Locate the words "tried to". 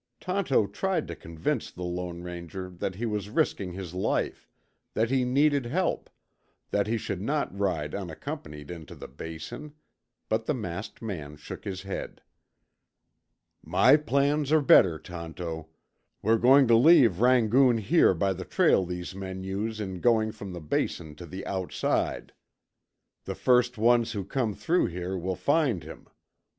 0.67-1.15